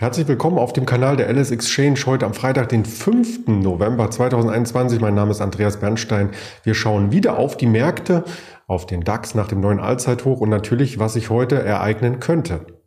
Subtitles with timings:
[0.00, 3.48] Herzlich willkommen auf dem Kanal der LS Exchange heute am Freitag, den 5.
[3.48, 5.00] November 2021.
[5.00, 6.30] Mein Name ist Andreas Bernstein.
[6.62, 8.22] Wir schauen wieder auf die Märkte,
[8.68, 12.77] auf den DAX nach dem neuen Allzeithoch und natürlich, was sich heute ereignen könnte.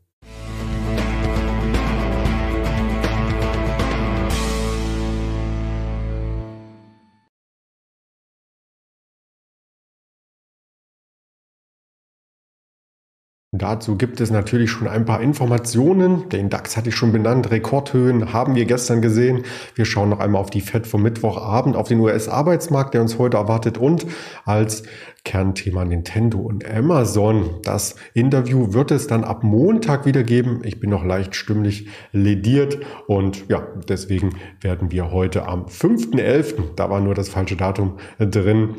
[13.54, 16.30] Dazu gibt es natürlich schon ein paar Informationen.
[16.30, 17.52] Den DAX hatte ich schon benannt.
[17.52, 19.44] Rekordhöhen haben wir gestern gesehen.
[19.76, 23.36] Wir schauen noch einmal auf die FED vom Mittwochabend, auf den US-Arbeitsmarkt, der uns heute
[23.36, 24.06] erwartet und
[24.46, 24.84] als
[25.26, 27.60] Kernthema Nintendo und Amazon.
[27.64, 30.62] Das Interview wird es dann ab Montag wieder geben.
[30.64, 34.30] Ich bin noch leicht stimmlich lediert und ja, deswegen
[34.62, 38.76] werden wir heute am 5.11., da war nur das falsche Datum drin,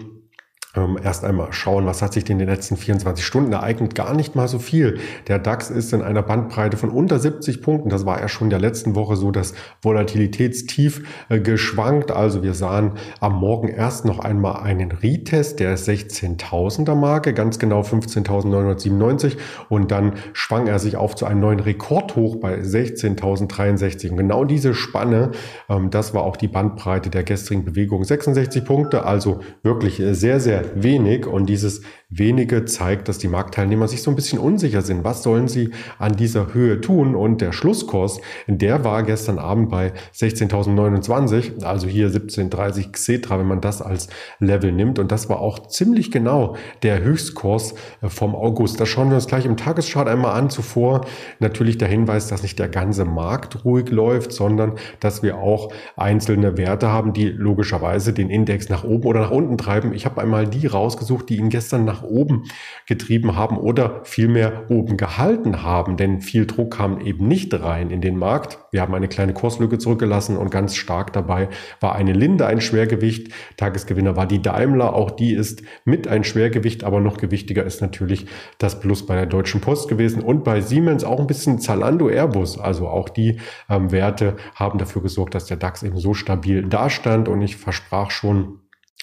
[0.74, 3.94] ähm, erst einmal schauen, was hat sich denn in den letzten 24 Stunden ereignet?
[3.94, 5.00] Gar nicht mal so viel.
[5.28, 7.90] Der DAX ist in einer Bandbreite von unter 70 Punkten.
[7.90, 12.10] Das war ja schon in der letzten Woche so, das Volatilitätstief äh, geschwankt.
[12.10, 17.82] Also wir sahen am Morgen erst noch einmal einen Retest der 16.000er Marke, ganz genau
[17.82, 19.36] 15.997
[19.68, 24.10] und dann schwang er sich auf zu einem neuen Rekordhoch bei 16.063.
[24.10, 25.32] Und genau diese Spanne,
[25.68, 28.04] ähm, das war auch die Bandbreite der gestrigen Bewegung.
[28.04, 31.82] 66 Punkte, also wirklich sehr, sehr wenig und dieses
[32.14, 35.02] wenige zeigt, dass die Marktteilnehmer sich so ein bisschen unsicher sind.
[35.02, 37.14] Was sollen sie an dieser Höhe tun?
[37.14, 43.62] Und der Schlusskurs, der war gestern Abend bei 16.029, also hier 17,30 Xetra, wenn man
[43.62, 44.08] das als
[44.40, 44.98] Level nimmt.
[44.98, 48.78] Und das war auch ziemlich genau der Höchstkurs äh, vom August.
[48.78, 50.50] Das schauen wir uns gleich im Tageschart einmal an.
[50.50, 51.06] Zuvor
[51.38, 56.58] natürlich der Hinweis, dass nicht der ganze Markt ruhig läuft, sondern dass wir auch einzelne
[56.58, 59.94] Werte haben, die logischerweise den Index nach oben oder nach unten treiben.
[59.94, 62.44] Ich habe einmal die rausgesucht, die ihn gestern nach oben
[62.86, 68.00] getrieben haben oder vielmehr oben gehalten haben, denn viel Druck kam eben nicht rein in
[68.00, 68.58] den Markt.
[68.70, 71.48] Wir haben eine kleine Kurslücke zurückgelassen und ganz stark dabei
[71.80, 73.32] war eine Linde ein Schwergewicht.
[73.56, 78.26] Tagesgewinner war die Daimler, auch die ist mit ein Schwergewicht, aber noch gewichtiger ist natürlich
[78.58, 82.58] das Plus bei der Deutschen Post gewesen und bei Siemens auch ein bisschen Zalando Airbus.
[82.58, 83.38] Also auch die
[83.68, 88.10] ähm, Werte haben dafür gesorgt, dass der DAX eben so stabil dastand und ich versprach
[88.10, 88.58] schon,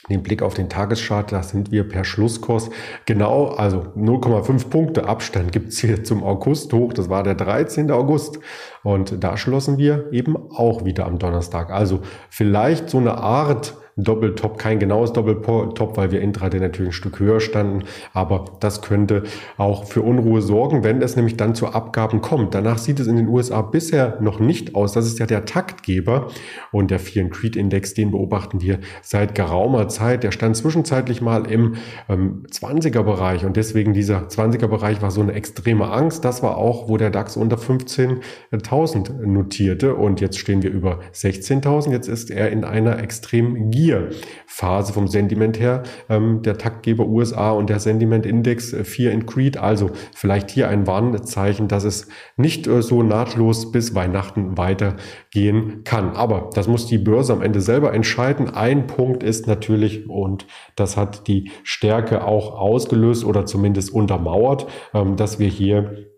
[0.09, 2.69] den Blick auf den Tageschart, da sind wir per Schlusskurs
[3.05, 6.93] genau, also 0,5 Punkte Abstand gibt's hier zum August hoch.
[6.93, 7.91] Das war der 13.
[7.91, 8.39] August.
[8.83, 11.69] Und da schlossen wir eben auch wieder am Donnerstag.
[11.69, 11.99] Also
[12.29, 17.39] vielleicht so eine Art Doppeltop, kein genaues Doppeltop, weil wir intraday natürlich ein Stück höher
[17.39, 17.83] standen.
[18.13, 19.23] Aber das könnte
[19.57, 22.53] auch für Unruhe sorgen, wenn es nämlich dann zu Abgaben kommt.
[22.53, 24.93] Danach sieht es in den USA bisher noch nicht aus.
[24.93, 26.27] Das ist ja der Taktgeber
[26.71, 30.23] und der Fear and Creed Index, den beobachten wir seit geraumer Zeit.
[30.23, 31.75] Der stand zwischenzeitlich mal im
[32.07, 36.23] ähm, 20er Bereich und deswegen dieser 20er Bereich war so eine extreme Angst.
[36.25, 41.91] Das war auch, wo der DAX unter 15.000 notierte und jetzt stehen wir über 16.000.
[41.91, 43.88] Jetzt ist er in einer extrem Gier
[44.45, 49.27] Phase vom Sentiment her, ähm, der Taktgeber USA und der Sentiment Index äh, Fear and
[49.27, 49.57] Creed.
[49.57, 56.11] Also vielleicht hier ein Warnzeichen, dass es nicht äh, so nahtlos bis Weihnachten weitergehen kann.
[56.11, 58.49] Aber das muss die Börse am Ende selber entscheiden.
[58.49, 60.45] Ein Punkt ist natürlich, und
[60.75, 66.08] das hat die Stärke auch ausgelöst oder zumindest untermauert, ähm, dass wir hier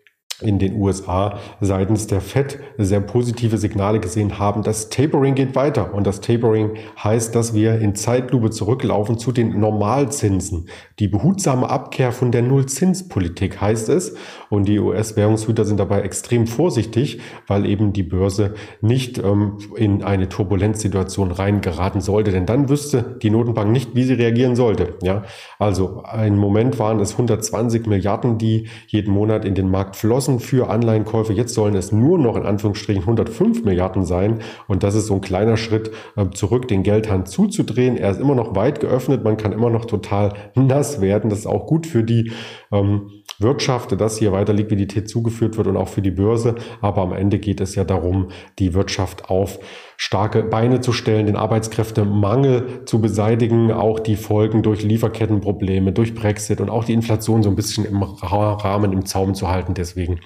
[0.42, 4.62] in den USA seitens der Fed sehr positive Signale gesehen haben.
[4.62, 6.72] Das Tapering geht weiter und das Tapering
[7.02, 10.68] heißt, dass wir in Zeitlupe zurücklaufen zu den Normalzinsen.
[10.98, 14.14] Die behutsame Abkehr von der Nullzinspolitik heißt es
[14.50, 20.28] und die US-Währungshüter sind dabei extrem vorsichtig, weil eben die Börse nicht ähm, in eine
[20.28, 24.96] Turbulenzsituation reingeraten sollte, denn dann wüsste die Notenbank nicht, wie sie reagieren sollte.
[25.02, 25.24] Ja,
[25.58, 30.40] also im Moment waren es 120 Milliarden, die jeden Monat in den Markt flossen beschlossen
[30.40, 31.32] für Anleihenkäufe.
[31.32, 34.40] Jetzt sollen es nur noch in Anführungsstrichen 105 Milliarden sein.
[34.68, 37.96] Und das ist so ein kleiner Schritt äh, zurück, den Geldhand zuzudrehen.
[37.96, 39.24] Er ist immer noch weit geöffnet.
[39.24, 41.30] Man kann immer noch total nass werden.
[41.30, 42.32] Das ist auch gut für die
[42.72, 46.54] ähm, Wirtschaft, dass hier weiter Liquidität zugeführt wird und auch für die Börse.
[46.80, 48.28] Aber am Ende geht es ja darum,
[48.58, 49.58] die Wirtschaft auf
[50.04, 56.60] starke Beine zu stellen, den Arbeitskräftemangel zu beseitigen, auch die Folgen durch Lieferkettenprobleme, durch Brexit
[56.60, 59.74] und auch die Inflation so ein bisschen im Rahmen, im Zaum zu halten.
[59.74, 60.18] Deswegen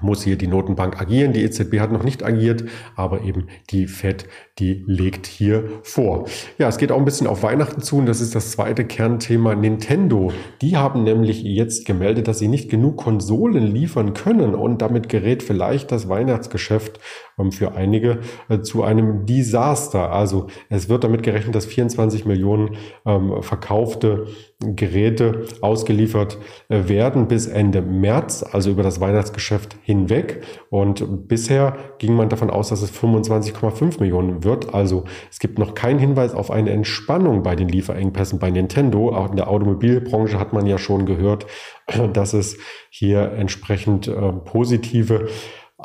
[0.00, 1.32] muss hier die Notenbank agieren.
[1.32, 2.64] Die EZB hat noch nicht agiert,
[2.96, 4.26] aber eben die Fed,
[4.58, 6.26] die legt hier vor.
[6.58, 9.56] Ja, es geht auch ein bisschen auf Weihnachten zu und das ist das zweite Kernthema
[9.56, 10.30] Nintendo.
[10.62, 15.42] Die haben nämlich jetzt gemeldet, dass sie nicht genug Konsolen liefern können und damit gerät
[15.42, 17.00] vielleicht das Weihnachtsgeschäft
[17.38, 20.12] ähm, für einige äh, zu einem Desaster.
[20.12, 24.26] Also es wird damit gerechnet, dass 24 Millionen ähm, verkaufte
[24.60, 30.42] Geräte ausgeliefert äh, werden bis Ende März, also über das Weihnachtsgeschäft hinweg.
[30.70, 34.74] Und bisher ging man davon aus, dass es 25,5 Millionen wird.
[34.74, 39.14] Also es gibt noch keinen Hinweis auf eine Entspannung bei den Lieferengpässen bei Nintendo.
[39.14, 41.46] Auch in der Automobilbranche hat man ja schon gehört,
[42.12, 42.58] dass es
[42.90, 45.28] hier entsprechend äh, positive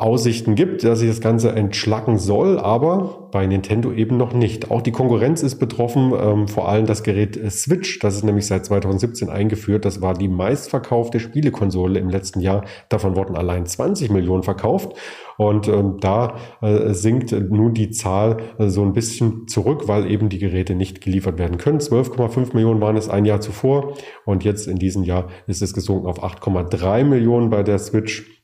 [0.00, 4.70] Aussichten gibt, dass sich das Ganze entschlacken soll, aber bei Nintendo eben noch nicht.
[4.70, 8.64] Auch die Konkurrenz ist betroffen, ähm, vor allem das Gerät Switch, das ist nämlich seit
[8.64, 9.84] 2017 eingeführt.
[9.84, 12.64] Das war die meistverkaufte Spielekonsole im letzten Jahr.
[12.88, 14.96] Davon wurden allein 20 Millionen verkauft.
[15.36, 20.30] Und ähm, da äh, sinkt nun die Zahl äh, so ein bisschen zurück, weil eben
[20.30, 21.78] die Geräte nicht geliefert werden können.
[21.78, 23.94] 12,5 Millionen waren es ein Jahr zuvor
[24.24, 28.39] und jetzt in diesem Jahr ist es gesunken auf 8,3 Millionen bei der Switch.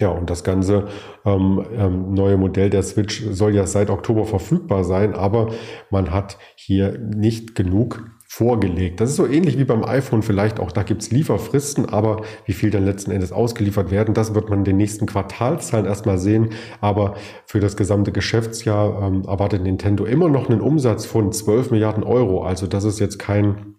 [0.00, 0.88] Ja, und das ganze
[1.24, 5.52] ähm, ähm, neue Modell der Switch soll ja seit Oktober verfügbar sein, aber
[5.90, 9.00] man hat hier nicht genug vorgelegt.
[9.00, 12.70] Das ist so ähnlich wie beim iPhone vielleicht auch, da gibt's Lieferfristen, aber wie viel
[12.70, 16.50] dann letzten Endes ausgeliefert werden, das wird man in den nächsten Quartalzahlen erstmal sehen.
[16.80, 17.14] Aber
[17.46, 22.42] für das gesamte Geschäftsjahr ähm, erwartet Nintendo immer noch einen Umsatz von 12 Milliarden Euro.
[22.42, 23.76] Also das ist jetzt kein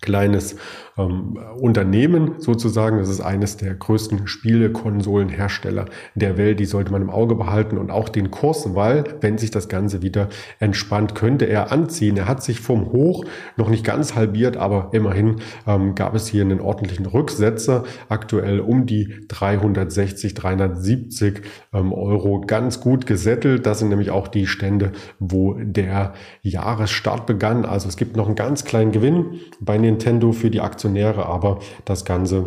[0.00, 0.56] kleines
[1.00, 2.98] ähm, Unternehmen sozusagen.
[2.98, 6.60] Das ist eines der größten Spielekonsolenhersteller der Welt.
[6.60, 10.02] Die sollte man im Auge behalten und auch den Kurs, weil wenn sich das Ganze
[10.02, 12.16] wieder entspannt, könnte er anziehen.
[12.16, 13.24] Er hat sich vom Hoch
[13.56, 15.36] noch nicht ganz halbiert, aber immerhin
[15.66, 17.84] ähm, gab es hier einen ordentlichen Rücksetzer.
[18.08, 21.42] Aktuell um die 360, 370
[21.72, 23.66] ähm, Euro ganz gut gesettelt.
[23.66, 27.64] Das sind nämlich auch die Stände, wo der Jahresstart begann.
[27.64, 32.04] Also es gibt noch einen ganz kleinen Gewinn bei Nintendo für die Aktionäre, aber das
[32.04, 32.46] Ganze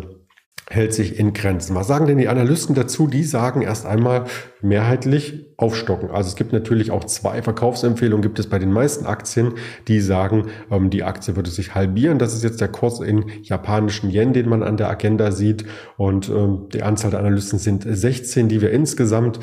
[0.70, 1.74] hält sich in Grenzen.
[1.74, 3.06] Was sagen denn die Analysten dazu?
[3.06, 4.24] Die sagen erst einmal
[4.62, 6.10] mehrheitlich aufstocken.
[6.10, 9.52] Also es gibt natürlich auch zwei Verkaufsempfehlungen, gibt es bei den meisten Aktien,
[9.86, 12.18] die sagen, ähm, die Aktie würde sich halbieren.
[12.18, 15.64] Das ist jetzt der Kurs in japanischen Yen, den man an der Agenda sieht.
[15.96, 19.38] Und ähm, die Anzahl der Analysten sind 16, die wir insgesamt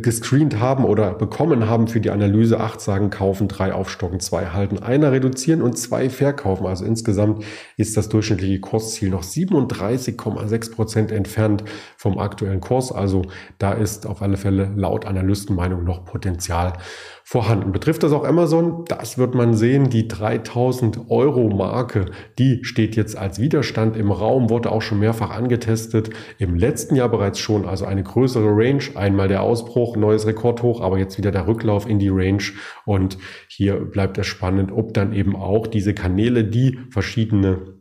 [0.00, 2.60] gescreent haben oder bekommen haben für die Analyse.
[2.60, 6.66] Acht sagen kaufen, drei aufstocken, zwei halten, einer reduzieren und zwei verkaufen.
[6.66, 7.44] Also insgesamt
[7.76, 9.24] ist das durchschnittliche Kursziel noch
[9.66, 11.64] 37,6 Prozent entfernt
[11.96, 12.92] vom aktuellen Kurs.
[12.92, 13.22] Also
[13.58, 16.74] da ist auf alle Fälle laut Analystenmeinung noch Potenzial
[17.26, 17.72] vorhanden.
[17.72, 18.84] Betrifft das auch Amazon?
[18.86, 19.88] Das wird man sehen.
[19.88, 22.06] Die 3000 Euro Marke,
[22.38, 26.10] die steht jetzt als Widerstand im Raum, wurde auch schon mehrfach angetestet.
[26.38, 28.82] Im letzten Jahr bereits schon, also eine größere Range.
[28.94, 32.42] Einmal der Ausbruch, neues Rekordhoch, aber jetzt wieder der Rücklauf in die Range.
[32.84, 33.16] Und
[33.48, 37.73] hier bleibt es spannend, ob dann eben auch diese Kanäle, die verschiedene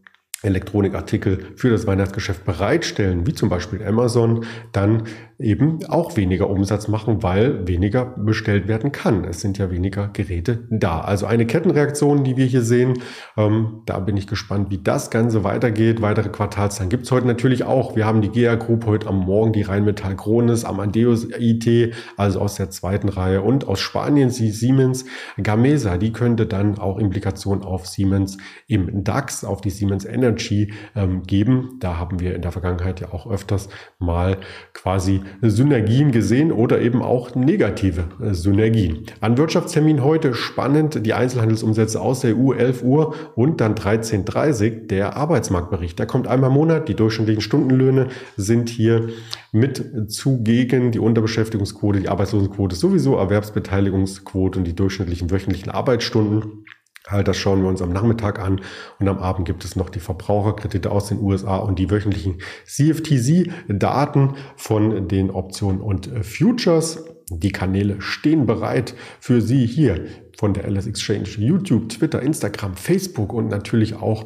[0.44, 5.04] Elektronikartikel für das Weihnachtsgeschäft bereitstellen, wie zum Beispiel Amazon, dann
[5.44, 9.26] eben auch weniger Umsatz machen, weil weniger bestellt werden kann.
[9.26, 11.02] Es sind ja weniger Geräte da.
[11.02, 12.96] Also eine Kettenreaktion, die wir hier sehen.
[13.38, 16.02] Ähm, da bin ich gespannt, wie das Ganze weitergeht.
[16.02, 17.96] Weitere Quartalszahlen gibt's heute natürlich auch.
[17.96, 22.56] Wir haben die GEA Group heute am Morgen, die Rheinmetall Kronis, Amadeus IT, also aus
[22.56, 25.06] der zweiten Reihe und aus Spanien die Siemens
[25.42, 25.98] Gamesa.
[25.98, 28.38] Die könnte dann auch Implikationen auf Siemens
[28.68, 31.78] im DAX, auf die Siemens Energy ähm, geben.
[31.80, 33.70] Da haben wir in der Vergangenheit ja auch öfters
[34.00, 34.38] mal
[34.74, 39.06] quasi Synergien gesehen oder eben auch negative äh, Synergien.
[39.22, 45.16] An Wirtschaftstermin heute spannend die Einzelhandelsumsätze aus der EU 11 Uhr und dann 13.30 der
[45.18, 45.98] Arbeitsmarktbericht.
[46.00, 46.88] Der kommt einmal im Monat.
[46.90, 48.08] Die durchschnittlichen Stundenlöhne
[48.38, 49.10] sind hier
[49.52, 50.92] mit zugegen.
[50.92, 56.66] Die Unterbeschäftigungsquote, die Arbeitslosenquote sowieso, Erwerbsbeteiligungsquote und die durchschnittlichen wöchentlichen Arbeitsstunden.
[57.08, 58.62] Halt, das schauen wir uns am Nachmittag an
[59.00, 64.36] und am Abend gibt es noch die Verbraucherkredite aus den USA und die wöchentlichen CFTC-Daten
[64.56, 67.04] von den Optionen und Futures.
[67.30, 70.06] Die Kanäle stehen bereit für Sie hier
[70.38, 74.26] von der LS Exchange, YouTube, Twitter, Instagram, Facebook und natürlich auch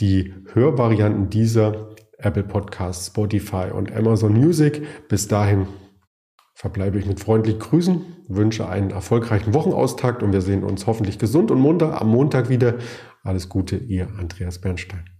[0.00, 4.82] die Hörvarianten dieser Apple Podcasts, Spotify und Amazon Music.
[5.08, 5.66] Bis dahin
[6.54, 11.50] verbleibe ich mit freundlichen Grüßen, wünsche einen erfolgreichen Wochenaustakt und wir sehen uns hoffentlich gesund
[11.50, 12.76] und munter am Montag wieder.
[13.22, 15.13] Alles Gute, ihr Andreas Bernstein.